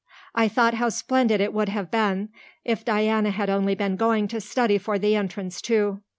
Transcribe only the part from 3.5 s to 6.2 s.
only been going to study for the Entrance, too.